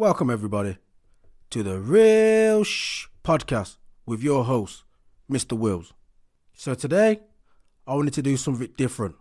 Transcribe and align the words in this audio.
Welcome, 0.00 0.30
everybody, 0.30 0.78
to 1.50 1.64
the 1.64 1.80
Real 1.80 2.62
Shh 2.62 3.08
podcast 3.24 3.78
with 4.06 4.22
your 4.22 4.44
host, 4.44 4.84
Mr. 5.28 5.58
Wills. 5.58 5.92
So, 6.54 6.74
today, 6.74 7.18
I 7.84 7.94
wanted 7.96 8.14
to 8.14 8.22
do 8.22 8.36
something 8.36 8.72
different. 8.76 9.16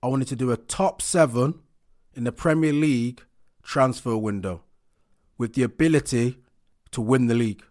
I 0.00 0.06
wanted 0.06 0.28
to 0.28 0.36
do 0.36 0.52
a 0.52 0.56
top 0.56 1.02
seven 1.02 1.62
in 2.14 2.22
the 2.22 2.30
Premier 2.30 2.72
League 2.72 3.24
transfer 3.64 4.16
window 4.16 4.62
with 5.36 5.54
the 5.54 5.64
ability 5.64 6.38
to 6.92 7.00
win 7.00 7.26
the 7.26 7.34
league. 7.34 7.64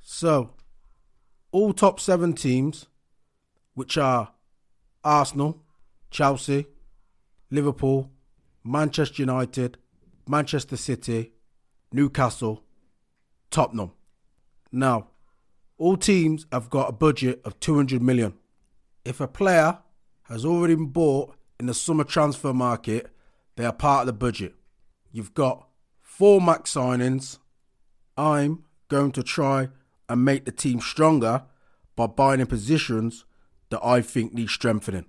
So, 0.00 0.54
all 1.52 1.72
top 1.72 2.00
seven 2.00 2.32
teams, 2.32 2.86
which 3.74 3.96
are 3.96 4.32
Arsenal, 5.04 5.62
Chelsea, 6.10 6.66
Liverpool, 7.48 8.10
Manchester 8.64 9.22
United, 9.22 9.78
Manchester 10.26 10.76
City, 10.76 11.30
Newcastle, 11.94 12.64
Tottenham. 13.52 13.92
Now, 14.72 15.06
all 15.78 15.96
teams 15.96 16.44
have 16.50 16.68
got 16.68 16.88
a 16.88 16.92
budget 16.92 17.40
of 17.44 17.60
200 17.60 18.02
million. 18.02 18.34
If 19.04 19.20
a 19.20 19.28
player 19.28 19.78
has 20.24 20.44
already 20.44 20.74
been 20.74 20.86
bought 20.86 21.36
in 21.60 21.66
the 21.66 21.74
summer 21.74 22.02
transfer 22.02 22.52
market, 22.52 23.12
they 23.54 23.64
are 23.64 23.72
part 23.72 24.00
of 24.00 24.06
the 24.06 24.12
budget. 24.12 24.54
You've 25.12 25.34
got 25.34 25.68
four 26.00 26.40
max 26.40 26.74
signings. 26.74 27.38
I'm 28.16 28.64
going 28.88 29.12
to 29.12 29.22
try 29.22 29.68
and 30.08 30.24
make 30.24 30.46
the 30.46 30.52
team 30.52 30.80
stronger 30.80 31.44
by 31.94 32.08
buying 32.08 32.40
in 32.40 32.48
positions 32.48 33.24
that 33.70 33.84
I 33.84 34.00
think 34.00 34.34
need 34.34 34.48
strengthening. 34.48 35.06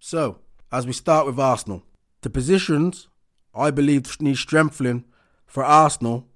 So, 0.00 0.38
as 0.72 0.86
we 0.86 0.94
start 0.94 1.26
with 1.26 1.38
Arsenal, 1.38 1.82
the 2.22 2.30
positions 2.30 3.08
I 3.54 3.70
believe 3.70 4.18
need 4.20 4.38
strengthening 4.38 5.04
for 5.52 5.62
Arsenal 5.62 6.26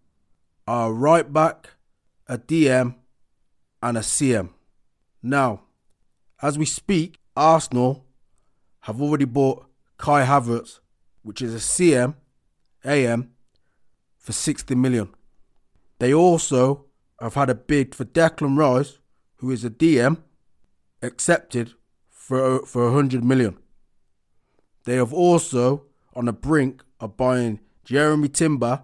are 0.67 0.91
a 0.91 0.93
right 0.93 1.33
back, 1.33 1.71
a 2.29 2.37
DM, 2.37 2.97
and 3.83 3.97
a 3.97 4.03
CM. 4.03 4.51
Now, 5.23 5.63
as 6.43 6.59
we 6.59 6.67
speak, 6.67 7.19
Arsenal 7.35 8.05
have 8.81 9.01
already 9.01 9.25
bought 9.25 9.65
Kai 9.97 10.27
Havertz, 10.27 10.81
which 11.23 11.41
is 11.41 11.55
a 11.55 11.57
CM, 11.57 12.17
AM, 12.85 13.31
for 14.19 14.33
60 14.33 14.75
million. 14.75 15.09
They 15.99 16.13
also 16.13 16.85
have 17.19 17.37
had 17.37 17.49
a 17.49 17.55
bid 17.55 17.95
for 17.95 18.05
Declan 18.05 18.59
Rice, 18.59 18.99
who 19.37 19.51
is 19.51 19.65
a 19.65 19.71
DM, 19.71 20.19
accepted 21.01 21.73
for, 22.11 22.67
for 22.67 22.85
100 22.93 23.25
million. 23.25 23.57
They 24.85 24.97
have 24.97 25.15
also 25.15 25.85
on 26.15 26.27
the 26.27 26.35
brink 26.35 26.83
of 27.01 27.17
buying 27.17 27.61
Jeremy 27.83 28.29
Timber, 28.29 28.83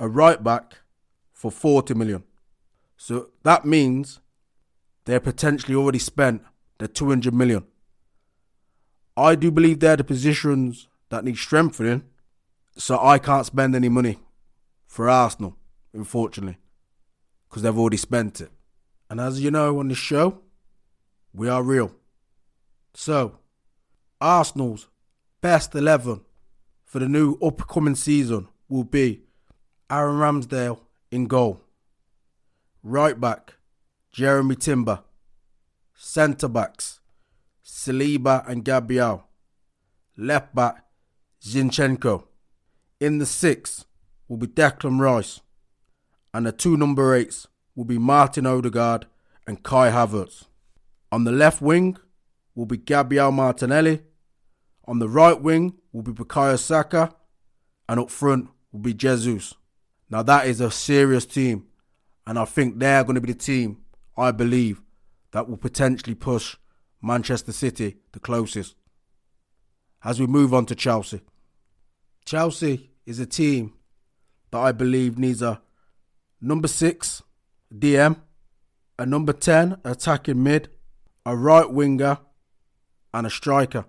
a 0.00 0.08
right 0.08 0.42
back, 0.42 0.78
for 1.40 1.50
40 1.50 1.94
million. 1.94 2.22
So 2.98 3.30
that 3.44 3.64
means 3.64 4.20
they're 5.06 5.20
potentially 5.20 5.74
already 5.74 5.98
spent 5.98 6.42
the 6.76 6.86
200 6.86 7.32
million. 7.32 7.64
I 9.16 9.36
do 9.36 9.50
believe 9.50 9.80
they're 9.80 9.96
the 9.96 10.04
positions 10.04 10.86
that 11.08 11.24
need 11.24 11.38
strengthening, 11.38 12.02
so 12.76 12.98
I 13.02 13.18
can't 13.18 13.46
spend 13.46 13.74
any 13.74 13.88
money 13.88 14.18
for 14.86 15.08
Arsenal, 15.08 15.56
unfortunately, 15.94 16.58
because 17.48 17.62
they've 17.62 17.78
already 17.78 17.96
spent 17.96 18.42
it. 18.42 18.50
And 19.08 19.18
as 19.18 19.40
you 19.40 19.50
know 19.50 19.78
on 19.78 19.88
this 19.88 19.96
show, 19.96 20.40
we 21.32 21.48
are 21.48 21.62
real. 21.62 21.90
So, 22.92 23.38
Arsenal's 24.20 24.88
best 25.40 25.74
11 25.74 26.20
for 26.84 26.98
the 26.98 27.08
new 27.08 27.38
upcoming 27.40 27.94
season 27.94 28.48
will 28.68 28.84
be 28.84 29.22
Aaron 29.90 30.16
Ramsdale 30.16 30.78
in 31.10 31.26
goal, 31.26 31.60
right 32.82 33.20
back 33.20 33.54
Jeremy 34.12 34.54
Timber, 34.54 35.00
centre 35.96 36.48
backs 36.48 37.00
Saliba 37.64 38.48
and 38.48 38.64
Gabriel, 38.64 39.24
left 40.16 40.54
back 40.54 40.84
Zinchenko. 41.42 42.24
In 43.00 43.18
the 43.18 43.26
six 43.26 43.84
will 44.28 44.36
be 44.36 44.46
Declan 44.46 45.00
Rice, 45.00 45.40
and 46.32 46.46
the 46.46 46.52
two 46.52 46.76
number 46.76 47.14
eights 47.14 47.48
will 47.74 47.84
be 47.84 47.98
Martin 47.98 48.46
Odegaard 48.46 49.06
and 49.46 49.62
Kai 49.62 49.90
Havertz. 49.90 50.44
On 51.10 51.24
the 51.24 51.32
left 51.32 51.60
wing 51.60 51.96
will 52.54 52.66
be 52.66 52.76
Gabriel 52.76 53.32
Martinelli. 53.32 54.02
On 54.84 55.00
the 55.00 55.08
right 55.08 55.40
wing 55.40 55.74
will 55.92 56.02
be 56.02 56.12
Bukayo 56.12 56.58
Saka. 56.58 57.12
And 57.88 57.98
up 57.98 58.10
front 58.10 58.48
will 58.70 58.80
be 58.80 58.94
Jesus. 58.94 59.54
Now 60.10 60.22
that 60.24 60.46
is 60.46 60.60
a 60.60 60.70
serious 60.70 61.24
team. 61.24 61.66
And 62.26 62.38
I 62.38 62.44
think 62.44 62.78
they're 62.78 63.04
going 63.04 63.14
to 63.14 63.20
be 63.20 63.32
the 63.32 63.38
team, 63.38 63.78
I 64.16 64.30
believe, 64.32 64.82
that 65.32 65.48
will 65.48 65.56
potentially 65.56 66.14
push 66.14 66.56
Manchester 67.00 67.52
City 67.52 67.96
the 68.12 68.20
closest. 68.20 68.74
As 70.04 70.20
we 70.20 70.26
move 70.26 70.52
on 70.52 70.66
to 70.66 70.74
Chelsea. 70.74 71.20
Chelsea 72.24 72.90
is 73.06 73.18
a 73.18 73.26
team 73.26 73.72
that 74.50 74.58
I 74.58 74.72
believe 74.72 75.18
needs 75.18 75.42
a 75.42 75.60
number 76.40 76.68
six 76.68 77.22
DM, 77.72 78.16
a 78.98 79.06
number 79.06 79.32
10 79.32 79.78
attacking 79.84 80.42
mid, 80.42 80.68
a 81.24 81.36
right 81.36 81.70
winger, 81.70 82.18
and 83.14 83.26
a 83.26 83.30
striker. 83.30 83.86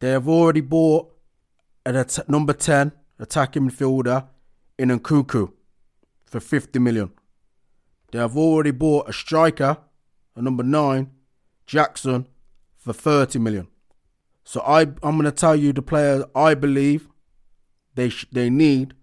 They 0.00 0.10
have 0.10 0.28
already 0.28 0.60
bought 0.60 1.14
a 1.86 1.94
at- 1.94 2.28
number 2.28 2.52
10 2.52 2.92
attacking 3.18 3.70
midfielder 3.70 4.28
in 4.78 4.88
Nkunku 4.88 5.52
for 6.24 6.40
50 6.40 6.78
million. 6.78 7.12
They 8.12 8.18
have 8.18 8.36
already 8.36 8.70
bought 8.70 9.08
a 9.08 9.12
striker, 9.12 9.78
a 10.36 10.42
number 10.42 10.62
9, 10.62 11.10
Jackson, 11.66 12.26
for 12.76 12.92
30 12.92 13.38
million. 13.38 13.68
So 14.44 14.60
I, 14.60 14.82
I'm 14.82 15.18
going 15.18 15.24
to 15.24 15.32
tell 15.32 15.56
you 15.56 15.72
the 15.72 15.82
players 15.82 16.24
I 16.34 16.54
believe 16.54 17.08
they 17.94 18.10
sh- 18.10 18.26
they 18.30 18.50
need 18.50 18.94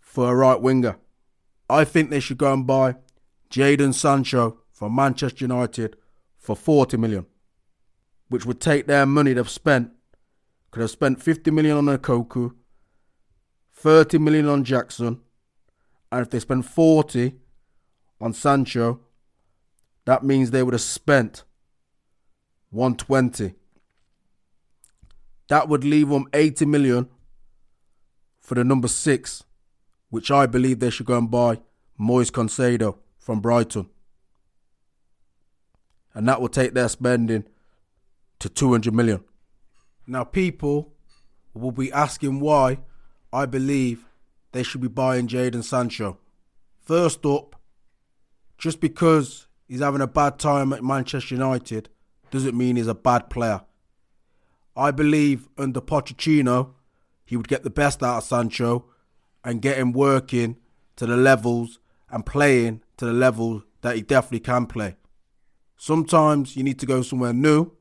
for 0.00 0.30
a 0.30 0.34
right 0.34 0.60
winger. 0.60 0.96
I 1.70 1.84
think 1.84 2.10
they 2.10 2.20
should 2.20 2.38
go 2.38 2.52
and 2.52 2.66
buy 2.66 2.96
Jadon 3.50 3.94
Sancho 3.94 4.58
from 4.70 4.94
Manchester 4.94 5.44
United 5.44 5.96
for 6.36 6.54
40 6.54 6.96
million, 6.98 7.26
which 8.28 8.44
would 8.44 8.60
take 8.60 8.86
their 8.86 9.06
money 9.06 9.32
they've 9.32 9.48
spent. 9.48 9.90
Could 10.70 10.80
have 10.82 10.90
spent 10.90 11.22
50 11.22 11.50
million 11.50 11.76
on 11.76 11.86
Nkunku, 11.86 12.54
30 13.82 14.18
million 14.18 14.46
on 14.48 14.62
Jackson, 14.62 15.20
and 16.12 16.22
if 16.22 16.30
they 16.30 16.38
spend 16.38 16.64
40 16.64 17.34
on 18.20 18.32
Sancho, 18.32 19.00
that 20.04 20.22
means 20.22 20.52
they 20.52 20.62
would 20.62 20.74
have 20.74 20.80
spent 20.80 21.42
120. 22.70 23.54
That 25.48 25.68
would 25.68 25.82
leave 25.82 26.10
them 26.10 26.28
80 26.32 26.64
million 26.66 27.08
for 28.38 28.54
the 28.54 28.62
number 28.62 28.86
six, 28.86 29.42
which 30.10 30.30
I 30.30 30.46
believe 30.46 30.78
they 30.78 30.90
should 30.90 31.06
go 31.06 31.18
and 31.18 31.28
buy 31.28 31.60
Moise 31.98 32.30
Caicedo 32.30 32.98
from 33.18 33.40
Brighton. 33.40 33.88
And 36.14 36.28
that 36.28 36.40
will 36.40 36.48
take 36.48 36.72
their 36.72 36.88
spending 36.88 37.46
to 38.38 38.48
200 38.48 38.94
million. 38.94 39.24
Now, 40.06 40.22
people 40.22 40.92
will 41.52 41.72
be 41.72 41.90
asking 41.92 42.38
why 42.38 42.78
I 43.32 43.46
believe 43.46 44.04
they 44.52 44.62
should 44.62 44.80
be 44.80 44.88
buying 44.88 45.26
Jadon 45.26 45.64
Sancho. 45.64 46.18
First 46.80 47.24
up, 47.24 47.56
just 48.58 48.80
because 48.80 49.46
he's 49.66 49.80
having 49.80 50.00
a 50.00 50.06
bad 50.06 50.38
time 50.38 50.72
at 50.72 50.84
Manchester 50.84 51.34
United 51.34 51.88
doesn't 52.30 52.56
mean 52.56 52.76
he's 52.76 52.86
a 52.86 52.94
bad 52.94 53.30
player. 53.30 53.62
I 54.76 54.90
believe 54.90 55.48
under 55.58 55.80
Pochettino, 55.80 56.74
he 57.24 57.36
would 57.36 57.48
get 57.48 57.62
the 57.62 57.70
best 57.70 58.02
out 58.02 58.18
of 58.18 58.24
Sancho 58.24 58.84
and 59.44 59.62
get 59.62 59.78
him 59.78 59.92
working 59.92 60.56
to 60.96 61.06
the 61.06 61.16
levels 61.16 61.78
and 62.10 62.26
playing 62.26 62.82
to 62.98 63.06
the 63.06 63.12
level 63.12 63.62
that 63.80 63.96
he 63.96 64.02
definitely 64.02 64.40
can 64.40 64.66
play. 64.66 64.96
Sometimes 65.76 66.56
you 66.56 66.62
need 66.62 66.78
to 66.78 66.86
go 66.86 67.02
somewhere 67.02 67.32
new 67.32 67.72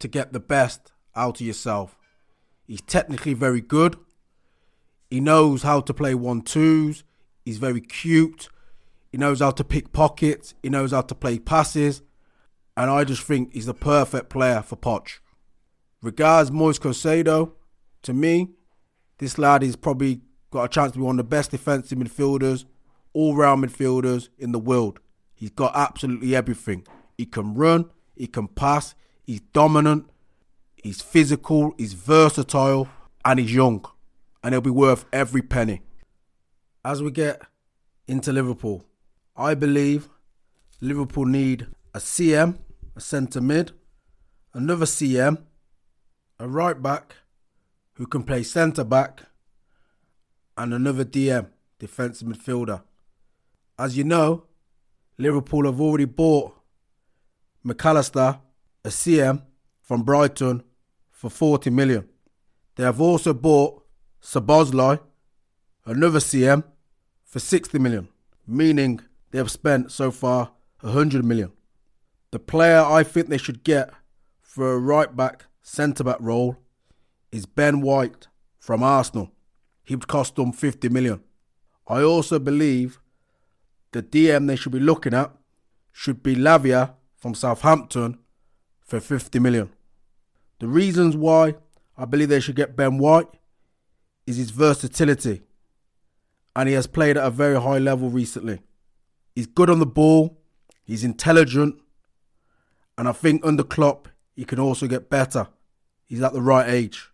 to 0.00 0.08
get 0.08 0.32
the 0.32 0.40
best 0.40 0.92
out 1.16 1.40
of 1.40 1.46
yourself. 1.46 1.96
He's 2.66 2.82
technically 2.82 3.34
very 3.34 3.60
good. 3.60 3.96
He 5.12 5.20
knows 5.20 5.62
how 5.62 5.82
to 5.82 5.92
play 5.92 6.14
one 6.14 6.40
twos. 6.40 7.04
He's 7.44 7.58
very 7.58 7.82
cute. 7.82 8.48
He 9.10 9.18
knows 9.18 9.40
how 9.40 9.50
to 9.50 9.62
pick 9.62 9.92
pockets. 9.92 10.54
He 10.62 10.70
knows 10.70 10.92
how 10.92 11.02
to 11.02 11.14
play 11.14 11.38
passes. 11.38 12.00
And 12.78 12.90
I 12.90 13.04
just 13.04 13.22
think 13.22 13.52
he's 13.52 13.66
the 13.66 13.74
perfect 13.74 14.30
player 14.30 14.62
for 14.62 14.76
Poch. 14.76 15.18
Regards 16.00 16.50
Moise 16.50 16.78
Caicedo, 16.78 17.52
to 18.04 18.14
me, 18.14 18.52
this 19.18 19.36
lad 19.36 19.62
is 19.62 19.76
probably 19.76 20.22
got 20.50 20.64
a 20.64 20.68
chance 20.68 20.92
to 20.92 20.98
be 20.98 21.04
one 21.04 21.18
of 21.18 21.26
the 21.26 21.28
best 21.28 21.50
defensive 21.50 21.98
midfielders, 21.98 22.64
all 23.12 23.36
round 23.36 23.62
midfielders 23.62 24.30
in 24.38 24.52
the 24.52 24.58
world. 24.58 24.98
He's 25.34 25.50
got 25.50 25.72
absolutely 25.74 26.34
everything. 26.34 26.86
He 27.18 27.26
can 27.26 27.52
run, 27.52 27.90
he 28.16 28.28
can 28.28 28.48
pass, 28.48 28.94
he's 29.24 29.42
dominant, 29.52 30.08
he's 30.82 31.02
physical, 31.02 31.74
he's 31.76 31.92
versatile, 31.92 32.88
and 33.26 33.38
he's 33.38 33.52
young. 33.52 33.84
And 34.42 34.54
it'll 34.54 34.62
be 34.62 34.70
worth 34.70 35.04
every 35.12 35.42
penny. 35.42 35.82
As 36.84 37.02
we 37.02 37.10
get 37.10 37.42
into 38.06 38.32
Liverpool, 38.32 38.84
I 39.36 39.54
believe 39.54 40.08
Liverpool 40.80 41.26
need 41.26 41.68
a 41.94 41.98
CM, 41.98 42.58
a 42.96 43.00
centre 43.00 43.40
mid, 43.40 43.72
another 44.52 44.84
CM, 44.84 45.42
a 46.38 46.48
right 46.48 46.80
back 46.80 47.16
who 47.94 48.06
can 48.06 48.24
play 48.24 48.42
centre 48.42 48.84
back, 48.84 49.22
and 50.56 50.74
another 50.74 51.04
DM, 51.04 51.46
defensive 51.78 52.26
midfielder. 52.26 52.82
As 53.78 53.96
you 53.96 54.04
know, 54.04 54.44
Liverpool 55.18 55.66
have 55.66 55.80
already 55.80 56.04
bought 56.04 56.54
McAllister, 57.64 58.40
a 58.84 58.88
CM 58.88 59.42
from 59.80 60.02
Brighton, 60.02 60.62
for 61.10 61.30
40 61.30 61.70
million. 61.70 62.08
They 62.74 62.82
have 62.82 63.00
also 63.00 63.32
bought 63.32 63.81
Szoboszlai, 64.22 65.00
another 65.84 66.20
CM, 66.20 66.62
for 67.24 67.40
60 67.40 67.78
million, 67.78 68.08
meaning 68.46 69.00
they 69.30 69.38
have 69.38 69.50
spent 69.50 69.90
so 69.90 70.10
far 70.10 70.52
100 70.80 71.24
million. 71.24 71.50
The 72.30 72.38
player 72.38 72.80
I 72.80 73.02
think 73.02 73.28
they 73.28 73.38
should 73.38 73.64
get 73.64 73.90
for 74.40 74.72
a 74.72 74.78
right 74.78 75.14
back, 75.14 75.46
centre 75.62 76.04
back 76.04 76.18
role 76.20 76.56
is 77.32 77.46
Ben 77.46 77.80
White 77.80 78.28
from 78.58 78.82
Arsenal. 78.82 79.32
He 79.82 79.96
would 79.96 80.08
cost 80.08 80.36
them 80.36 80.52
50 80.52 80.88
million. 80.88 81.20
I 81.88 82.02
also 82.02 82.38
believe 82.38 83.00
the 83.90 84.02
DM 84.02 84.46
they 84.46 84.56
should 84.56 84.72
be 84.72 84.80
looking 84.80 85.14
at 85.14 85.32
should 85.90 86.22
be 86.22 86.36
Lavia 86.36 86.94
from 87.16 87.34
Southampton 87.34 88.18
for 88.80 89.00
50 89.00 89.38
million. 89.40 89.70
The 90.60 90.68
reasons 90.68 91.16
why 91.16 91.56
I 91.98 92.04
believe 92.04 92.28
they 92.28 92.40
should 92.40 92.56
get 92.56 92.76
Ben 92.76 92.98
White 92.98 93.26
is 94.26 94.36
his 94.36 94.50
versatility. 94.50 95.42
And 96.54 96.68
he 96.68 96.74
has 96.74 96.86
played 96.86 97.16
at 97.16 97.26
a 97.26 97.30
very 97.30 97.60
high 97.60 97.78
level 97.78 98.10
recently. 98.10 98.60
He's 99.34 99.46
good 99.46 99.70
on 99.70 99.78
the 99.78 99.86
ball, 99.86 100.38
he's 100.84 101.04
intelligent, 101.04 101.80
and 102.98 103.08
I 103.08 103.12
think 103.12 103.44
under 103.44 103.64
Klopp 103.64 104.08
he 104.34 104.44
can 104.44 104.60
also 104.60 104.86
get 104.86 105.10
better. 105.10 105.48
He's 106.06 106.22
at 106.22 106.32
the 106.32 106.42
right 106.42 106.68
age. 106.68 107.10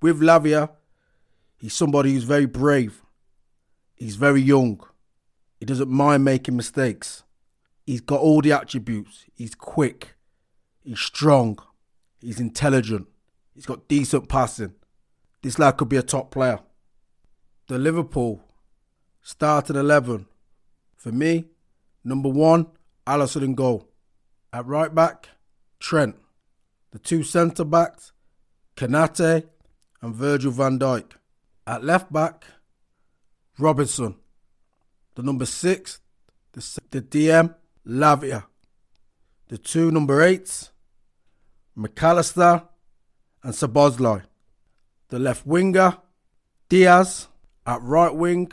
With 0.00 0.20
Lavia, 0.20 0.70
he's 1.58 1.74
somebody 1.74 2.12
who's 2.12 2.24
very 2.24 2.46
brave. 2.46 3.02
He's 3.94 4.16
very 4.16 4.40
young. 4.40 4.80
He 5.60 5.66
doesn't 5.66 5.88
mind 5.88 6.24
making 6.24 6.56
mistakes. 6.56 7.24
He's 7.86 8.00
got 8.00 8.20
all 8.20 8.40
the 8.40 8.52
attributes. 8.52 9.24
He's 9.34 9.54
quick. 9.54 10.16
He's 10.82 11.00
strong. 11.00 11.58
He's 12.20 12.40
intelligent. 12.40 13.06
He's 13.54 13.66
got 13.66 13.88
decent 13.88 14.28
passing. 14.28 14.74
This 15.46 15.60
lad 15.60 15.76
could 15.76 15.88
be 15.88 15.96
a 15.96 16.02
top 16.02 16.32
player. 16.32 16.58
The 17.68 17.78
Liverpool 17.78 18.42
started 19.22 19.76
11. 19.76 20.26
For 20.96 21.12
me, 21.12 21.44
number 22.02 22.28
one, 22.28 22.66
Alisson 23.06 23.44
in 23.44 23.54
goal. 23.54 23.88
At 24.52 24.66
right 24.66 24.92
back, 24.92 25.28
Trent. 25.78 26.16
The 26.90 26.98
two 26.98 27.22
centre 27.22 27.64
backs, 27.64 28.10
Konate 28.76 29.44
and 30.02 30.16
Virgil 30.16 30.50
van 30.50 30.80
Dijk. 30.80 31.12
At 31.64 31.84
left 31.84 32.12
back, 32.12 32.44
Robertson. 33.56 34.16
The 35.14 35.22
number 35.22 35.46
six, 35.46 36.00
the, 36.54 36.80
the 36.90 37.02
DM, 37.02 37.54
Lavia. 37.86 38.46
The 39.46 39.58
two 39.58 39.92
number 39.92 40.22
eights, 40.22 40.72
McAllister 41.78 42.66
and 43.44 43.54
Szoboszlai. 43.54 44.24
The 45.08 45.18
left 45.18 45.46
winger, 45.46 45.98
Diaz. 46.68 47.28
At 47.64 47.82
right 47.82 48.14
wing, 48.14 48.52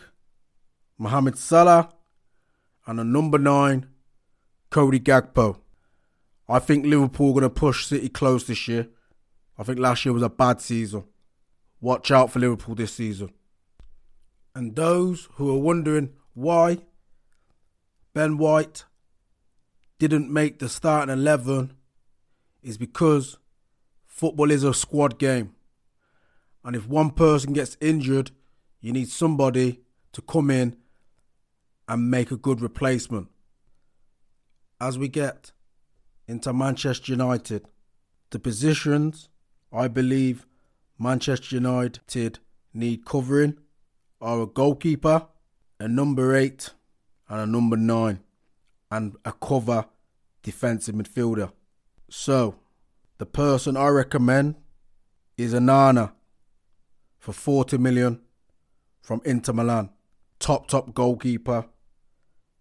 Mohamed 0.98 1.38
Salah. 1.38 1.90
And 2.88 2.98
the 2.98 3.04
number 3.04 3.38
nine, 3.38 3.88
Cody 4.72 5.00
Gakpo. 5.00 5.58
I 6.50 6.60
think 6.60 6.86
Liverpool 6.86 7.30
are 7.30 7.34
going 7.34 7.44
to 7.44 7.50
push 7.50 7.86
City 7.86 8.10
close 8.10 8.46
this 8.46 8.68
year. 8.68 8.88
I 9.58 9.64
think 9.64 9.78
last 9.80 10.04
year 10.04 10.14
was 10.14 10.24
a 10.24 10.30
bad 10.30 10.62
season. 10.62 11.04
Watch 11.80 12.12
out 12.12 12.32
for 12.32 12.40
Liverpool 12.40 12.76
this 12.76 12.94
season. 12.94 13.32
And 14.56 14.76
those 14.76 15.30
who 15.34 15.56
are 15.56 15.60
wondering 15.60 16.14
why 16.34 16.80
Ben 18.14 18.38
White 18.38 18.86
didn't 20.00 20.32
make 20.32 20.60
the 20.60 20.70
starting 20.70 21.14
11 21.14 21.74
is 22.62 22.78
because 22.78 23.38
football 24.06 24.52
is 24.52 24.64
a 24.64 24.74
squad 24.74 25.18
game. 25.18 25.56
And 26.64 26.76
if 26.76 26.88
one 26.88 27.12
person 27.12 27.54
gets 27.54 27.78
injured, 27.82 28.32
you 28.80 28.94
need 28.94 29.10
somebody 29.10 29.82
to 30.14 30.22
come 30.22 30.50
in 30.50 30.76
and 31.88 32.10
make 32.10 32.32
a 32.32 32.38
good 32.38 32.62
replacement. 32.62 33.28
As 34.80 34.98
we 34.98 35.08
get 35.08 35.52
into 36.28 36.54
Manchester 36.54 37.12
United, 37.12 37.68
the 38.30 38.40
positions 38.40 39.30
I 39.72 39.88
believe 39.88 40.46
Manchester 40.98 41.56
United 41.56 42.40
need 42.74 43.06
covering 43.06 43.58
are 44.22 44.42
a 44.42 44.48
goalkeeper, 44.48 45.28
a 45.80 45.88
number 45.88 46.36
eight, 46.36 46.72
and 47.28 47.42
a 47.42 47.46
number 47.46 47.76
nine, 47.76 48.20
and 48.90 49.16
a 49.26 49.34
cover 49.34 49.86
defensive 50.42 50.96
midfielder. 50.96 51.52
So, 52.10 52.56
the 53.18 53.26
person 53.26 53.76
I 53.76 53.88
recommend 53.88 54.56
is 55.38 55.54
Onana 55.54 56.12
for 57.24 57.32
40 57.32 57.78
million 57.78 58.20
from 59.02 59.22
Inter 59.24 59.54
Milan. 59.54 59.90
Top, 60.40 60.68
top 60.68 60.94
goalkeeper, 60.94 61.68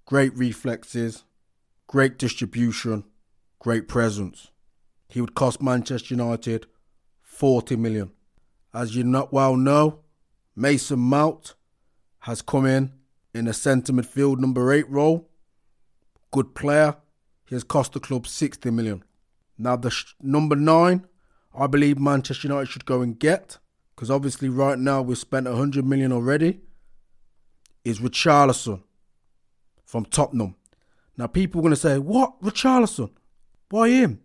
great 0.06 0.32
reflexes, 0.38 1.24
great 1.88 2.16
distribution, 2.16 3.02
great 3.58 3.88
presence. 3.88 4.52
He 5.08 5.20
would 5.20 5.34
cost 5.34 5.60
Manchester 5.60 6.14
United 6.14 6.66
40 7.22 7.74
million. 7.74 8.12
As 8.72 8.94
you 8.94 9.02
not 9.02 9.32
well 9.32 9.56
know, 9.56 9.98
Mason 10.54 11.00
Mount 11.00 11.54
has 12.20 12.40
come 12.40 12.64
in 12.64 12.92
in 13.34 13.48
a 13.48 13.52
centre 13.52 13.92
midfield 13.92 14.38
number 14.38 14.72
eight 14.72 14.88
role. 14.88 15.28
Good 16.30 16.54
player. 16.54 16.98
He 17.46 17.56
has 17.56 17.64
cost 17.64 17.94
the 17.94 18.00
club 18.00 18.28
60 18.28 18.70
million. 18.70 19.02
Now, 19.58 19.74
the 19.74 19.90
sh- 19.90 20.14
number 20.22 20.54
nine, 20.54 21.08
I 21.52 21.66
believe 21.66 21.98
Manchester 21.98 22.46
United 22.46 22.68
should 22.68 22.84
go 22.84 23.02
and 23.02 23.18
get, 23.18 23.58
because 23.94 24.10
obviously 24.10 24.48
right 24.48 24.78
now 24.78 25.02
we've 25.02 25.18
spent 25.18 25.46
100 25.46 25.84
million 25.84 26.12
already, 26.12 26.60
is 27.84 28.00
Richarlison 28.00 28.82
from 29.84 30.04
Tottenham. 30.06 30.56
Now, 31.16 31.26
people 31.26 31.60
are 31.60 31.62
going 31.62 31.74
to 31.74 31.80
say, 31.80 31.98
What? 31.98 32.40
Richarlison? 32.40 33.10
Why 33.70 33.90
him? 33.90 34.20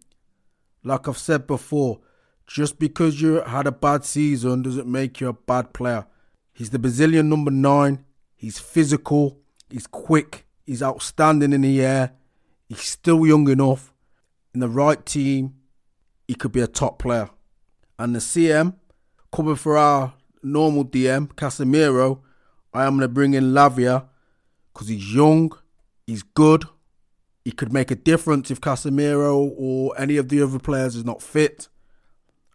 Like 0.84 1.08
I've 1.08 1.18
said 1.18 1.48
before, 1.48 2.00
just 2.46 2.80
because 2.80 3.22
you 3.22 3.42
had 3.42 3.68
a 3.68 3.72
bad 3.72 4.06
season 4.06 4.62
doesn't 4.62 4.88
make 4.88 5.20
you 5.20 5.28
a 5.28 5.34
bad 5.34 5.74
player. 5.74 6.06
He's 6.54 6.70
the 6.70 6.80
Brazilian 6.80 7.30
number 7.30 7.52
nine. 7.52 8.06
He's 8.36 8.58
physical. 8.58 9.40
He's 9.70 9.88
quick. 9.88 10.48
He's 10.66 10.82
outstanding 10.82 11.54
in 11.54 11.62
the 11.62 11.82
air. 11.82 12.14
He's 12.70 12.82
still 12.82 13.26
young 13.26 13.50
enough. 13.50 13.94
In 14.54 14.60
the 14.60 14.70
right 14.70 15.06
team, 15.06 15.56
he 16.28 16.36
could 16.36 16.52
be 16.52 16.62
a 16.62 16.68
top 16.68 17.00
player. 17.00 17.30
And 18.00 18.16
the 18.16 18.20
CM, 18.20 18.76
coming 19.32 19.56
for 19.56 19.78
our 19.78 20.14
normal 20.44 20.86
DM, 20.86 21.28
Casemiro, 21.34 22.20
I 22.74 22.86
am 22.86 22.94
going 22.94 23.02
to 23.02 23.08
bring 23.08 23.34
in 23.34 23.54
Lavia 23.54 24.06
because 24.74 24.88
he's 24.88 25.14
young, 25.14 25.52
he's 26.06 26.24
good, 26.24 26.66
he 27.44 27.52
could 27.52 27.74
make 27.74 27.92
a 27.92 27.96
difference 27.96 28.52
if 28.52 28.62
Casemiro 28.62 29.54
or 29.58 30.00
any 30.00 30.18
of 30.18 30.30
the 30.30 30.42
other 30.42 30.60
players 30.60 30.96
is 30.96 31.06
not 31.06 31.22
fit. 31.22 31.70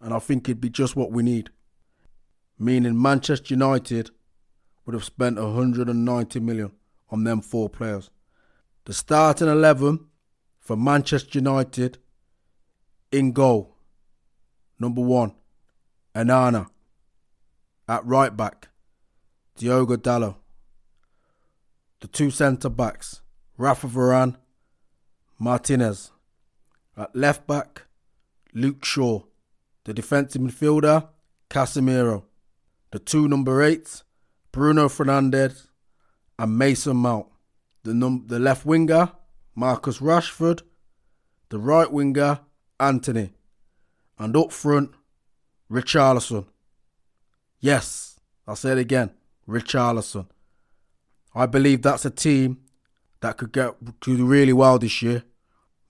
And 0.00 0.12
I 0.12 0.19
think 0.19 0.49
it'd 0.49 0.61
be 0.61 0.69
just 0.69 0.97
what 0.97 1.12
we 1.12 1.23
need 1.23 1.50
meaning 2.62 3.00
Manchester 3.00 3.55
United 3.55 4.11
would 4.87 4.95
have 4.95 5.05
spent 5.05 5.38
190 5.38 6.41
million 6.41 6.73
on 7.11 7.25
them 7.25 7.41
four 7.41 7.69
players. 7.69 8.11
The 8.85 8.93
starting 8.93 9.49
11 9.49 10.07
for 10.61 10.76
Manchester 10.76 11.38
United 11.38 11.99
in 13.11 13.33
goal. 13.33 13.75
Number 14.79 15.00
one, 15.00 15.35
Onana. 16.14 16.66
At 17.88 18.04
right 18.07 18.37
back, 18.37 18.69
Diogo 19.57 19.97
Dalot. 19.97 20.37
The 22.00 22.09
two 22.09 22.31
centre 22.31 22.69
backs, 22.69 23.21
Rafa 23.57 23.87
Varane, 23.87 24.37
Martinez. 25.38 26.11
At 26.97 27.14
left 27.14 27.47
back, 27.47 27.83
Luke 28.54 28.85
Shaw. 28.85 29.23
The 29.85 29.95
defensive 29.95 30.42
midfielder, 30.42 31.09
Casemiro 31.50 32.25
the 32.92 32.99
two 32.99 33.26
number 33.26 33.62
eights, 33.62 34.04
Bruno 34.52 34.87
Fernandes 34.87 35.66
and 36.38 36.57
Mason 36.59 36.97
Mount. 36.99 37.26
The, 37.83 37.95
num- 37.95 38.26
the 38.28 38.38
left 38.38 38.64
winger, 38.64 39.12
Marcus 39.54 39.99
Rashford. 39.99 40.61
The 41.49 41.59
right 41.59 41.90
winger, 41.90 42.40
Antony. 42.78 43.33
And 44.19 44.37
up 44.37 44.52
front, 44.52 44.90
Richarlison. 45.71 46.47
Yes, 47.61 48.19
I'll 48.47 48.57
say 48.57 48.73
it 48.73 48.78
again, 48.78 49.11
Richarlison. 49.49 50.26
I 51.35 51.47
believe 51.47 51.83
that's 51.83 52.04
a 52.04 52.11
team 52.11 52.59
that 53.21 53.38
could 53.38 53.52
get 53.52 53.75
do 54.00 54.26
really 54.26 54.52
well 54.52 54.78
this 54.78 55.00
year. 55.00 55.23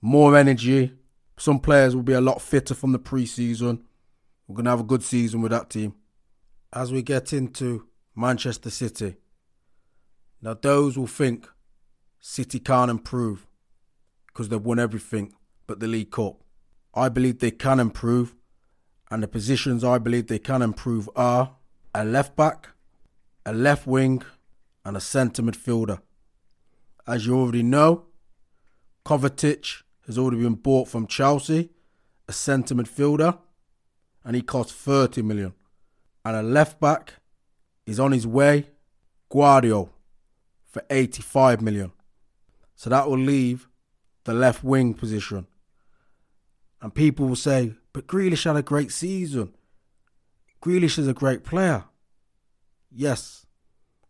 More 0.01 0.37
energy. 0.37 0.93
Some 1.37 1.59
players 1.59 1.95
will 1.95 2.03
be 2.03 2.13
a 2.13 2.21
lot 2.21 2.41
fitter 2.41 2.75
from 2.75 2.91
the 2.91 2.99
preseason. 2.99 3.81
We're 4.47 4.55
going 4.55 4.65
to 4.65 4.71
have 4.71 4.79
a 4.81 4.83
good 4.83 5.03
season 5.03 5.41
with 5.41 5.51
that 5.51 5.69
team. 5.69 5.95
As 6.71 6.91
we 6.91 7.01
get 7.01 7.33
into 7.33 7.87
Manchester 8.15 8.69
City, 8.69 9.15
now 10.41 10.53
those 10.53 10.97
will 10.97 11.07
think 11.07 11.47
City 12.19 12.59
can't 12.59 12.91
improve 12.91 13.47
because 14.27 14.49
they've 14.49 14.61
won 14.61 14.79
everything 14.79 15.33
but 15.67 15.79
the 15.79 15.87
League 15.87 16.11
Cup. 16.11 16.43
I 16.93 17.09
believe 17.09 17.39
they 17.39 17.51
can 17.51 17.79
improve, 17.79 18.35
and 19.13 19.21
the 19.21 19.27
positions 19.27 19.83
I 19.83 19.99
believe 19.99 20.25
they 20.25 20.39
can 20.39 20.63
improve 20.63 21.07
are 21.15 21.51
a 21.93 22.03
left 22.03 22.35
back, 22.35 22.69
a 23.45 23.53
left 23.53 23.85
wing, 23.85 24.23
and 24.83 24.97
a 24.97 24.99
centre 24.99 25.43
midfielder. 25.43 26.01
As 27.05 27.27
you 27.27 27.37
already 27.37 27.61
know, 27.61 28.05
Kovacic 29.05 29.83
has 30.07 30.17
already 30.17 30.41
been 30.41 30.55
bought 30.55 30.87
from 30.87 31.05
Chelsea, 31.05 31.69
a 32.27 32.33
centre 32.33 32.73
midfielder, 32.73 33.37
and 34.23 34.35
he 34.35 34.41
costs 34.41 34.73
30 34.73 35.21
million. 35.21 35.53
And 36.25 36.35
a 36.35 36.41
left 36.41 36.79
back 36.79 37.13
is 37.85 37.99
on 37.99 38.13
his 38.13 38.25
way, 38.25 38.65
Gvardiol, 39.31 39.89
for 40.65 40.81
85 40.89 41.61
million. 41.61 41.91
So 42.75 42.89
that 42.89 43.07
will 43.07 43.19
leave 43.19 43.67
the 44.23 44.33
left 44.33 44.63
wing 44.63 44.95
position. 44.95 45.45
And 46.81 46.95
people 46.95 47.27
will 47.27 47.35
say, 47.35 47.75
but 47.93 48.07
Grealish 48.07 48.45
had 48.45 48.55
a 48.55 48.63
great 48.63 48.91
season. 48.91 49.53
Grealish 50.61 50.97
is 50.97 51.07
a 51.07 51.13
great 51.13 51.43
player. 51.43 51.85
Yes. 52.91 53.45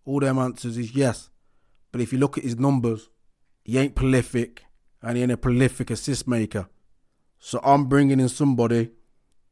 All 0.05 0.19
them 0.19 0.39
answers 0.39 0.77
is 0.77 0.95
yes. 0.95 1.29
But 1.91 2.01
if 2.01 2.11
you 2.11 2.19
look 2.19 2.37
at 2.37 2.43
his 2.43 2.57
numbers, 2.57 3.09
he 3.63 3.77
ain't 3.77 3.95
prolific 3.95 4.63
and 5.01 5.17
he 5.17 5.23
ain't 5.23 5.31
a 5.31 5.37
prolific 5.37 5.89
assist 5.89 6.27
maker. 6.27 6.67
So 7.39 7.59
I'm 7.63 7.85
bringing 7.85 8.19
in 8.19 8.29
somebody 8.29 8.91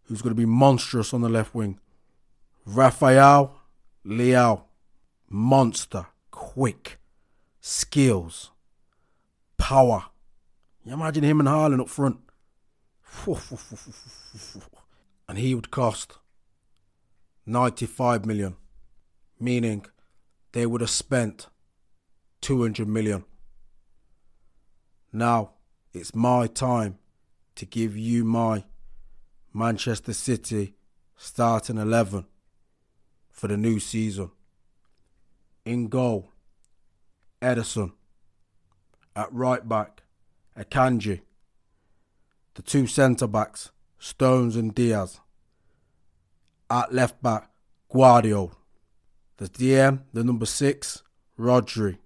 who's 0.03 0.21
going 0.21 0.35
to 0.35 0.39
be 0.39 0.45
monstrous 0.45 1.13
on 1.13 1.21
the 1.21 1.29
left 1.29 1.53
wing. 1.53 1.79
Rafael 2.65 3.61
Leao. 4.05 4.63
Monster. 5.29 6.07
Quick. 6.31 6.99
Skills. 7.59 8.51
Power. 9.57 10.05
You 10.83 10.93
imagine 10.93 11.23
him 11.23 11.39
and 11.39 11.49
Haaland 11.49 11.81
up 11.81 11.89
front. 11.89 12.17
And 15.27 15.37
he 15.37 15.55
would 15.55 15.71
cost 15.71 16.17
95 17.45 18.25
million, 18.25 18.55
meaning 19.39 19.85
they 20.51 20.65
would 20.65 20.81
have 20.81 20.89
spent 20.89 21.47
200 22.41 22.87
million. 22.87 23.23
Now 25.13 25.51
it's 25.93 26.15
my 26.15 26.47
time 26.47 26.97
to 27.55 27.65
give 27.65 27.97
you 27.97 28.23
my 28.23 28.63
Manchester 29.53 30.13
City 30.13 30.73
starting 31.17 31.77
11 31.77 32.25
for 33.29 33.47
the 33.47 33.57
new 33.57 33.79
season. 33.79 34.31
In 35.65 35.87
goal, 35.87 36.31
Ederson. 37.41 37.93
At 39.15 39.31
right 39.33 39.67
back, 39.67 40.03
Akanji. 40.57 41.21
The 42.55 42.61
two 42.61 42.85
centre 42.85 43.27
backs, 43.27 43.71
Stones 43.97 44.55
and 44.55 44.75
Dias. 44.75 45.19
At 46.69 46.93
left 46.93 47.21
back, 47.21 47.49
Gvardiol. 47.93 48.53
The 49.37 49.47
DM, 49.47 50.01
the 50.13 50.23
number 50.23 50.45
six, 50.45 51.03
Rodri. 51.39 51.97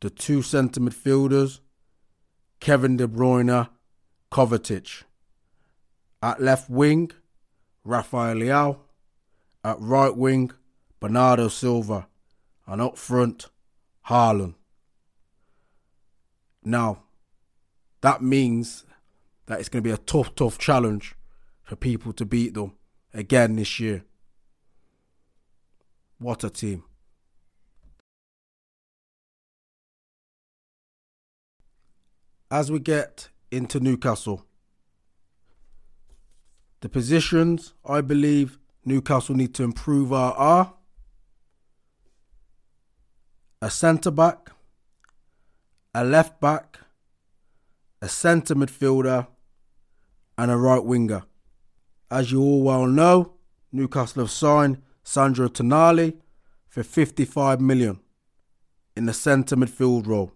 The 0.00 0.10
two 0.10 0.42
centre 0.42 0.80
midfielders, 0.80 1.60
Kevin 2.60 2.96
De 2.96 3.06
Bruyne, 3.06 3.68
Kovacic. 4.30 5.04
At 6.22 6.42
left 6.42 6.68
wing, 6.68 7.10
Rafael 7.84 8.36
Leao. 8.36 8.78
At 9.62 9.80
right 9.80 10.14
wing, 10.14 10.50
Bernardo 11.00 11.48
Silva. 11.48 12.06
And 12.66 12.80
up 12.80 12.98
front, 12.98 13.46
Haaland. 14.08 14.54
Now, 16.62 17.02
that 18.00 18.22
means 18.22 18.84
that 19.46 19.60
it's 19.60 19.68
going 19.68 19.82
to 19.82 19.88
be 19.88 19.94
a 19.94 19.98
tough, 19.98 20.34
tough 20.34 20.58
challenge 20.58 21.14
for 21.62 21.76
people 21.76 22.12
to 22.12 22.24
beat 22.24 22.54
them 22.54 22.72
again 23.12 23.56
this 23.56 23.78
year. 23.80 24.04
What 26.18 26.44
a 26.44 26.50
team. 26.50 26.84
As 32.50 32.70
we 32.70 32.78
get 32.78 33.28
into 33.50 33.80
Newcastle, 33.80 34.44
the 36.80 36.88
positions 36.88 37.74
I 37.84 38.00
believe 38.00 38.58
Newcastle 38.84 39.34
need 39.34 39.54
to 39.54 39.62
improve 39.62 40.12
are, 40.12 40.34
are 40.34 40.74
a 43.60 43.70
centre 43.70 44.10
back, 44.10 44.50
a 45.94 46.04
left 46.04 46.40
back, 46.40 46.78
a 48.02 48.08
centre 48.08 48.54
midfielder, 48.54 49.26
and 50.36 50.50
a 50.50 50.56
right 50.56 50.84
winger. 50.84 51.24
As 52.10 52.32
you 52.32 52.40
all 52.40 52.62
well 52.62 52.86
know, 52.86 53.34
Newcastle 53.72 54.22
have 54.22 54.30
signed 54.30 54.82
Sandro 55.02 55.48
Tonali 55.48 56.16
for 56.68 56.82
55 56.82 57.60
million 57.60 58.00
in 58.96 59.06
the 59.06 59.12
centre 59.12 59.56
midfield 59.56 60.06
role. 60.06 60.32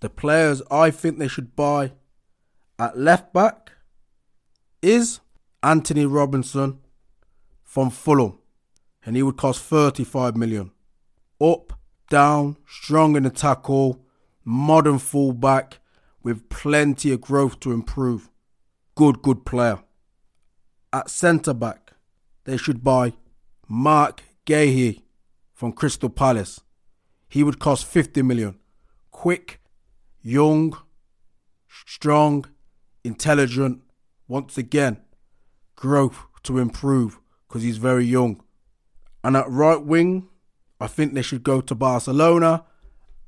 The 0.00 0.10
players 0.10 0.62
I 0.70 0.90
think 0.90 1.18
they 1.18 1.28
should 1.28 1.56
buy 1.56 1.92
at 2.78 2.98
left 2.98 3.32
back 3.32 3.72
is 4.82 5.20
Antonee 5.62 6.04
Robinson 6.04 6.78
from 7.62 7.90
Fulham, 7.90 8.38
and 9.04 9.16
he 9.16 9.22
would 9.22 9.36
cost 9.36 9.62
35 9.62 10.36
million. 10.36 10.70
Up, 11.40 11.72
down, 12.10 12.56
strong 12.68 13.16
in 13.16 13.22
the 13.22 13.30
tackle, 13.30 14.04
modern 14.44 14.98
fullback 14.98 15.78
with 16.22 16.48
plenty 16.48 17.12
of 17.12 17.20
growth 17.20 17.60
to 17.60 17.72
improve. 17.72 18.30
Good, 18.96 19.22
good 19.22 19.44
player. 19.44 19.80
At 20.92 21.10
centre 21.10 21.54
back, 21.54 21.94
they 22.44 22.56
should 22.56 22.84
buy 22.84 23.14
Marc 23.66 24.22
Guéhi 24.46 25.02
from 25.52 25.72
Crystal 25.72 26.08
Palace. 26.08 26.60
He 27.28 27.42
would 27.42 27.58
cost 27.58 27.86
50 27.86 28.22
million. 28.22 28.56
Quick, 29.10 29.60
young, 30.22 30.76
strong, 31.86 32.44
intelligent. 33.02 33.82
Once 34.28 34.56
again, 34.56 34.98
growth 35.74 36.26
to 36.44 36.58
improve 36.58 37.18
because 37.48 37.62
he's 37.62 37.78
very 37.78 38.04
young. 38.04 38.40
And 39.24 39.36
at 39.36 39.50
right 39.50 39.82
wing, 39.82 40.28
I 40.80 40.86
think 40.86 41.14
they 41.14 41.22
should 41.22 41.42
go 41.42 41.60
to 41.60 41.74
Barcelona 41.74 42.64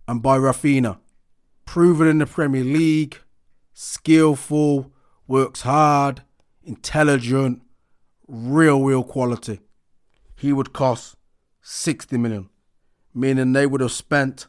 and 0.07 0.23
buy 0.23 0.39
Raphinha. 0.39 0.99
Proven 1.65 2.07
in 2.07 2.19
the 2.19 2.27
Premier 2.27 2.63
League, 2.63 3.19
skillful, 3.73 4.93
works 5.27 5.63
hard, 5.63 6.23
intelligent, 6.65 7.63
real, 8.27 8.83
real 8.83 9.05
quality 9.05 9.61
he 10.37 10.53
would 10.53 10.73
cost 10.73 11.17
60 11.63 12.17
million, 12.19 12.49
meaning 13.15 13.53
they 13.53 13.67
would 13.67 13.81
have 13.81 13.93
spent 13.93 14.47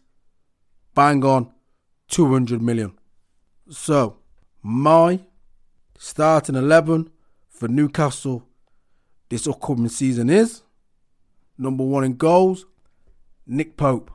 bang 0.94 1.24
on 1.24 1.52
200 2.10 2.62
million. 2.62 2.94
So, 3.70 4.18
my 4.62 5.22
starting 5.98 6.56
11 6.56 7.10
for 7.50 7.68
Newcastle 7.68 8.44
this 9.30 9.48
upcoming 9.48 9.90
season 9.90 10.30
is 10.30 10.62
number 11.58 11.84
one 11.84 12.04
in 12.04 12.16
goals, 12.16 12.66
Nick 13.46 13.78
Pope. 13.78 14.12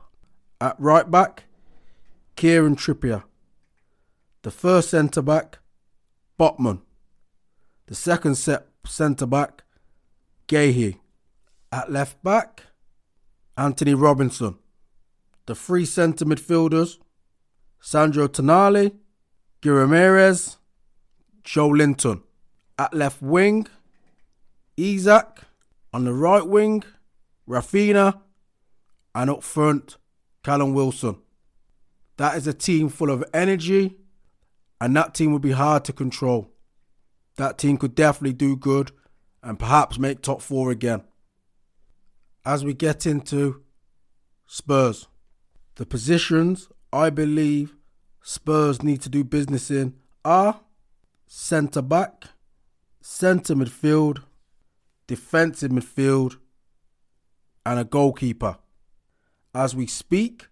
At 0.61 0.79
right 0.79 1.09
back, 1.09 1.43
Kieran 2.35 2.75
Trippier. 2.77 3.23
The 4.43 4.51
first 4.51 4.91
centre 4.91 5.21
back, 5.21 5.59
Botman. 6.43 6.81
The 7.85 7.95
second 7.95 8.35
set 8.35 8.67
centre 8.85 9.25
back, 9.25 9.63
Guéhi. 10.49 10.97
At 11.71 11.89
left 11.89 12.21
back, 12.21 12.63
Antonee 13.57 13.93
Robinson. 13.93 14.57
The 15.45 15.55
three 15.55 15.85
centre 15.85 16.25
midfielders, 16.25 16.97
Sandro 17.79 18.27
Tonali, 18.27 18.91
Guimaraes, 19.61 20.57
Joelinton. 21.45 22.23
At 22.77 22.93
left 22.93 23.21
wing, 23.21 23.67
Isak. 24.75 25.43
On 25.93 26.03
the 26.03 26.11
right 26.13 26.45
wing, 26.45 26.83
Raphinha. 27.47 28.19
And 29.15 29.29
up 29.29 29.43
front, 29.43 29.95
Callum 30.43 30.73
Wilson. 30.73 31.15
That 32.17 32.35
is 32.35 32.47
a 32.47 32.53
team 32.53 32.89
full 32.89 33.11
of 33.11 33.23
energy, 33.33 33.95
and 34.83 34.93
that 34.97 35.13
team 35.13 35.31
would 35.31 35.41
be 35.41 35.53
hard 35.53 35.85
to 35.85 35.93
control. 35.93 36.51
That 37.37 37.57
team 37.57 37.77
could 37.77 37.95
definitely 37.95 38.33
do 38.33 38.57
good 38.57 38.91
and 39.41 39.57
perhaps 39.57 39.97
make 39.97 40.21
top 40.21 40.41
four 40.41 40.71
again 40.71 41.03
as 42.45 42.65
we 42.65 42.73
get 42.73 43.05
into 43.05 43.63
Spurs. 44.45 45.07
The 45.75 45.85
positions 45.85 46.67
I 46.91 47.11
believe 47.11 47.77
Spurs 48.21 48.83
need 48.83 49.01
to 49.03 49.09
do 49.09 49.23
business 49.23 49.71
in 49.71 49.93
are 50.25 50.59
centre 51.27 51.81
back, 51.81 52.25
centre 52.99 53.55
midfield, 53.55 54.21
defensive 55.07 55.71
midfield, 55.71 56.35
and 57.65 57.79
a 57.79 57.85
goalkeeper. 57.85 58.57
As 59.55 59.73
we 59.73 59.87
speak, 59.87 60.47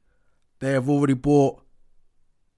they 0.59 0.71
have 0.71 0.88
already 0.89 1.15
bought 1.15 1.61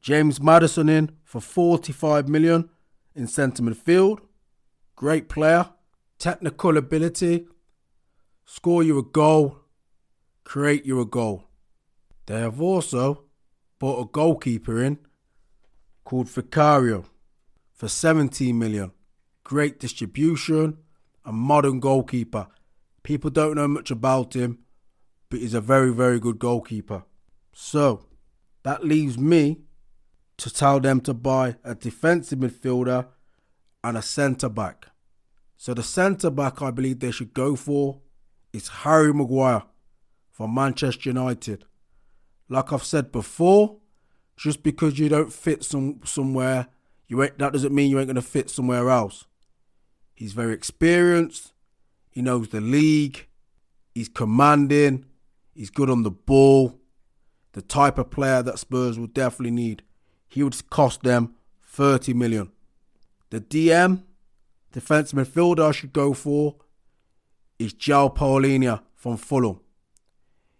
James 0.04 0.42
Maddison 0.42 0.90
in 0.90 1.12
for 1.24 1.40
45 1.40 2.28
million 2.28 2.70
in 3.16 3.26
centre 3.26 3.64
midfield. 3.64 4.20
Great 4.98 5.30
player, 5.30 5.70
technical 6.20 6.76
ability, 6.76 7.48
score 8.46 8.84
you 8.84 9.00
a 9.00 9.04
goal, 9.04 9.60
create 10.44 10.86
you 10.86 11.00
a 11.00 11.06
goal. 11.06 11.46
They 12.26 12.38
have 12.38 12.60
also 12.60 13.24
bought 13.80 14.02
a 14.02 14.12
goalkeeper 14.12 14.84
in 14.84 15.00
called 16.04 16.28
Vicario 16.28 17.06
for 17.72 17.88
17 17.88 18.60
million. 18.60 18.92
Great 19.46 19.80
distribution, 19.80 20.80
a 21.24 21.32
modern 21.32 21.80
goalkeeper. 21.80 22.48
People 23.04 23.30
don't 23.30 23.56
know 23.56 23.70
much 23.70 23.90
about 23.90 24.36
him, 24.36 24.60
but 25.30 25.40
he's 25.40 25.54
a 25.54 25.62
very, 25.62 25.94
very 25.94 26.20
good 26.20 26.40
goalkeeper. 26.40 27.06
So 27.54 28.08
that 28.64 28.84
leaves 28.84 29.18
me 29.18 29.62
to 30.44 30.54
tell 30.54 30.78
them 30.78 31.00
to 31.00 31.14
buy 31.14 31.56
a 31.64 31.74
defensive 31.74 32.38
midfielder 32.40 33.08
and 33.82 33.96
a 33.96 34.02
centre 34.02 34.50
back. 34.50 34.88
So 35.56 35.74
the 35.74 35.84
centre 35.84 36.30
back 36.30 36.62
I 36.62 36.70
believe 36.70 37.00
they 37.00 37.12
should 37.12 37.34
go 37.34 37.56
for 37.56 38.02
is 38.52 38.68
Harry 38.68 39.14
Maguire 39.14 39.64
from 40.34 40.54
Manchester 40.54 41.12
United. 41.12 41.64
Like 42.50 42.74
I've 42.74 42.84
said 42.84 43.10
before, 43.10 43.78
just 44.36 44.64
because 44.64 45.00
you 45.00 45.08
don't 45.08 45.32
fit 45.32 45.64
some 45.64 46.02
somewhere, 46.04 46.68
you 47.08 47.24
ain't, 47.24 47.38
that 47.38 47.54
doesn't 47.54 47.74
mean 47.74 47.90
you 47.90 47.98
ain't 47.98 48.08
gonna 48.08 48.22
fit 48.22 48.50
somewhere 48.50 48.90
else. 48.90 49.24
He's 50.14 50.34
very 50.34 50.54
experienced. 50.54 51.54
He 52.12 52.22
knows 52.22 52.50
the 52.50 52.60
league. 52.60 53.28
He's 53.96 54.10
commanding. 54.10 55.06
He's 55.56 55.70
good 55.70 55.90
on 55.90 56.04
the 56.04 56.12
ball. 56.12 56.82
The 57.54 57.62
type 57.62 57.98
of 57.98 58.12
player 58.12 58.44
that 58.44 58.60
Spurs 58.60 59.00
will 59.00 59.08
definitely 59.08 59.52
need. 59.52 59.84
He 60.34 60.42
would 60.42 60.68
cost 60.72 61.04
them 61.04 61.36
30 61.68 62.16
million. 62.16 62.52
The 63.30 63.40
DM, 63.40 64.02
defensive 64.72 65.20
midfielder 65.20 65.70
I 65.70 65.72
should 65.72 65.94
go 65.94 66.16
for 66.16 66.56
is 67.60 67.76
João 67.76 68.16
Palhinha 68.16 68.82
from 68.96 69.18
Fulham. 69.18 69.60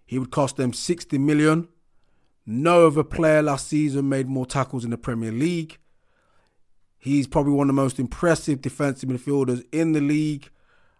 He 0.06 0.20
would 0.20 0.30
cost 0.30 0.58
them 0.58 0.74
60 0.74 1.18
million. 1.18 1.70
No 2.46 2.86
other 2.86 3.04
player 3.04 3.42
last 3.42 3.68
season 3.68 4.08
made 4.08 4.28
more 4.28 4.46
tackles 4.46 4.86
in 4.86 4.92
the 4.92 4.98
Premier 4.98 5.32
League. 5.32 5.80
He's 7.00 7.26
probably 7.26 7.54
one 7.54 7.68
of 7.68 7.76
the 7.76 7.82
most 7.82 7.98
impressive 7.98 8.62
defensive 8.62 9.10
midfielders 9.10 9.66
in 9.72 9.94
the 9.94 10.02
league, 10.02 10.52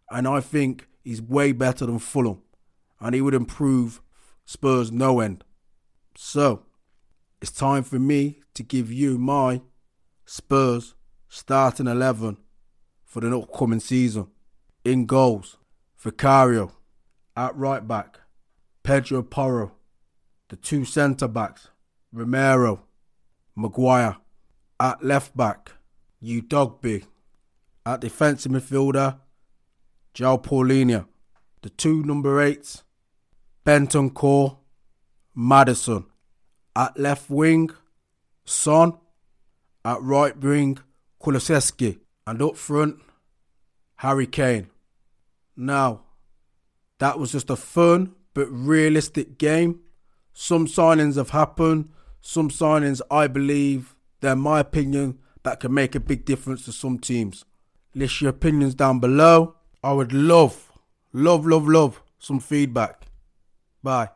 and 0.10 0.28
I 0.28 0.40
think 0.40 0.88
he's 1.04 1.22
way 1.22 1.52
better 1.52 1.86
than 1.86 2.00
Fulham, 2.00 2.42
and 3.00 3.14
he 3.14 3.22
would 3.22 3.36
improve 3.36 4.02
Spurs 4.46 4.92
no 4.92 5.20
end. 5.20 5.44
So, 6.16 6.66
it's 7.44 7.52
time 7.52 7.84
for 7.84 8.00
me 8.00 8.40
to 8.54 8.64
give 8.64 8.90
you 8.90 9.18
my 9.18 9.60
Spurs 10.26 10.96
starting 11.28 11.88
11 11.88 12.38
for 13.04 13.20
the 13.20 13.38
upcoming 13.38 13.82
season. 13.82 14.28
In 14.86 15.06
goals, 15.06 15.58
Vicario. 15.98 16.72
At 17.36 17.54
right 17.58 17.86
back, 17.86 18.22
Pedro 18.82 19.24
Porro. 19.24 19.74
The 20.48 20.56
two 20.56 20.86
centre 20.86 21.28
backs, 21.28 21.68
Romero, 22.14 22.86
Maguire. 23.58 24.16
At 24.80 25.04
left 25.04 25.36
back, 25.36 25.74
Udogie. 26.24 27.04
At 27.86 28.00
defensive 28.00 28.54
midfielder, 28.54 29.20
João 30.16 30.42
Palhinha. 30.42 31.08
The 31.62 31.72
two 31.72 32.04
number 32.04 32.42
eights, 32.42 32.84
Bentancur, 33.66 34.60
Maddison. 35.36 36.06
At 36.76 37.00
left 37.00 37.30
wing, 37.30 37.70
Son. 38.46 38.94
At 39.86 40.02
right 40.02 40.38
wing, 40.38 40.80
Kulusevski. 41.22 42.00
And 42.26 42.42
up 42.42 42.56
front, 42.56 42.98
Harry 43.98 44.28
Kane. 44.28 44.70
Now, 45.58 46.02
that 47.00 47.20
was 47.20 47.34
just 47.34 47.50
a 47.50 47.56
fun 47.56 48.14
but 48.34 48.48
realistic 48.48 49.38
game. 49.38 49.82
Some 50.32 50.68
signings 50.68 51.16
have 51.16 51.32
happened. 51.32 51.90
Some 52.22 52.50
signings, 52.50 53.02
I 53.12 53.28
believe, 53.28 53.96
they're 54.22 54.36
my 54.36 54.62
opinion, 54.62 55.20
that 55.44 55.60
can 55.60 55.74
make 55.74 55.94
a 55.94 56.00
big 56.00 56.24
difference 56.24 56.64
to 56.66 56.72
some 56.72 56.98
teams. 56.98 57.44
List 57.94 58.22
your 58.22 58.30
opinions 58.30 58.74
down 58.74 59.00
below. 59.00 59.56
I 59.84 59.92
would 59.92 60.14
love, 60.14 60.72
love, 61.12 61.46
love, 61.46 61.68
love 61.68 62.02
some 62.20 62.40
feedback. 62.40 63.08
Bye. 63.84 64.10